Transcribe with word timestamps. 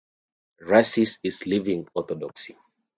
Praxis 0.57 1.19
is 1.21 1.45
'living 1.45 1.87
Orthodoxy'. 1.93 2.57